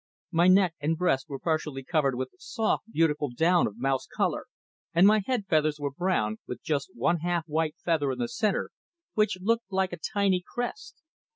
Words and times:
My 0.31 0.47
neck 0.47 0.73
and 0.79 0.97
breast 0.97 1.29
were 1.29 1.37
partially 1.37 1.83
covered 1.83 2.15
with 2.15 2.31
soft, 2.39 2.91
beautiful 2.91 3.29
down 3.29 3.67
of 3.67 3.77
mouse 3.77 4.07
color, 4.07 4.47
and 4.95 5.05
my 5.05 5.21
head 5.27 5.45
feathers 5.45 5.79
were 5.79 5.91
brown, 5.91 6.39
with 6.47 6.63
just 6.63 6.89
one 6.95 7.19
half 7.19 7.45
white 7.45 7.75
feather 7.85 8.11
in 8.11 8.17
the 8.17 8.27
centre 8.27 8.71
which 9.13 9.37
looked 9.39 9.65
like 9.71 9.93
a 9.93 9.97
tiny 9.99 10.41
crest. 10.55 11.03